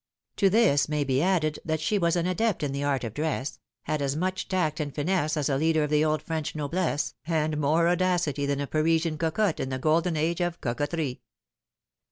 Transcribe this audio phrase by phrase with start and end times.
[0.37, 3.59] To this may be added that she was an adept in the art of dress,
[3.83, 7.55] had as much tact and finesse as a leader of the old French noblesse, and
[7.61, 11.21] more audacity than a Parisian cocotte in the golden age of Cocotterie.